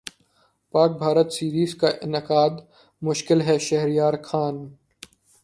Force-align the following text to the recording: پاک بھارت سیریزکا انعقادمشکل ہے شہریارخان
پاک 0.73 0.91
بھارت 0.99 1.27
سیریزکا 1.33 1.89
انعقادمشکل 2.01 3.41
ہے 3.41 3.57
شہریارخان 3.67 4.55